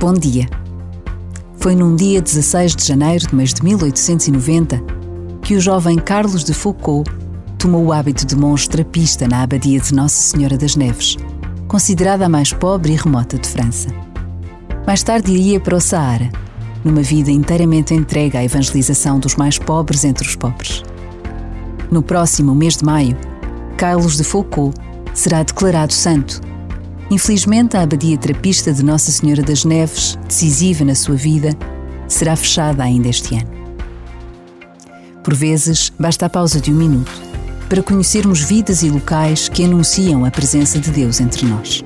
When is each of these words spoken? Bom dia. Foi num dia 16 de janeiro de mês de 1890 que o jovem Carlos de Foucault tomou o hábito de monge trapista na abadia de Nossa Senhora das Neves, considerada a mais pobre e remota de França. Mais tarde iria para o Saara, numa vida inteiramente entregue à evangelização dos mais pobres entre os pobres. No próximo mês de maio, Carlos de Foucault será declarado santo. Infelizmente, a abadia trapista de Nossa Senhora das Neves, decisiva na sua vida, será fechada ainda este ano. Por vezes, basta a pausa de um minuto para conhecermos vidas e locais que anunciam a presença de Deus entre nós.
Bom 0.00 0.14
dia. 0.14 0.48
Foi 1.58 1.76
num 1.76 1.94
dia 1.94 2.22
16 2.22 2.74
de 2.74 2.86
janeiro 2.86 3.28
de 3.28 3.34
mês 3.34 3.52
de 3.52 3.62
1890 3.62 4.82
que 5.42 5.54
o 5.54 5.60
jovem 5.60 5.98
Carlos 5.98 6.42
de 6.42 6.54
Foucault 6.54 7.10
tomou 7.58 7.84
o 7.84 7.92
hábito 7.92 8.24
de 8.24 8.34
monge 8.34 8.66
trapista 8.66 9.28
na 9.28 9.42
abadia 9.42 9.78
de 9.78 9.92
Nossa 9.92 10.16
Senhora 10.16 10.56
das 10.56 10.74
Neves, 10.74 11.18
considerada 11.68 12.24
a 12.24 12.28
mais 12.30 12.50
pobre 12.50 12.94
e 12.94 12.96
remota 12.96 13.36
de 13.36 13.46
França. 13.46 13.90
Mais 14.86 15.02
tarde 15.02 15.32
iria 15.32 15.60
para 15.60 15.76
o 15.76 15.80
Saara, 15.82 16.30
numa 16.82 17.02
vida 17.02 17.30
inteiramente 17.30 17.92
entregue 17.92 18.38
à 18.38 18.42
evangelização 18.42 19.20
dos 19.20 19.36
mais 19.36 19.58
pobres 19.58 20.02
entre 20.02 20.26
os 20.26 20.34
pobres. 20.34 20.82
No 21.90 22.02
próximo 22.02 22.54
mês 22.54 22.78
de 22.78 22.86
maio, 22.86 23.18
Carlos 23.76 24.16
de 24.16 24.24
Foucault 24.24 24.74
será 25.12 25.42
declarado 25.42 25.92
santo. 25.92 26.40
Infelizmente, 27.10 27.76
a 27.76 27.82
abadia 27.82 28.16
trapista 28.16 28.72
de 28.72 28.84
Nossa 28.84 29.10
Senhora 29.10 29.42
das 29.42 29.64
Neves, 29.64 30.16
decisiva 30.28 30.84
na 30.84 30.94
sua 30.94 31.16
vida, 31.16 31.56
será 32.06 32.36
fechada 32.36 32.84
ainda 32.84 33.08
este 33.08 33.34
ano. 33.34 33.50
Por 35.22 35.34
vezes, 35.34 35.92
basta 35.98 36.26
a 36.26 36.30
pausa 36.30 36.60
de 36.60 36.70
um 36.72 36.76
minuto 36.76 37.10
para 37.68 37.82
conhecermos 37.82 38.40
vidas 38.42 38.82
e 38.82 38.90
locais 38.90 39.48
que 39.48 39.64
anunciam 39.64 40.24
a 40.24 40.30
presença 40.30 40.78
de 40.78 40.90
Deus 40.90 41.20
entre 41.20 41.46
nós. 41.46 41.84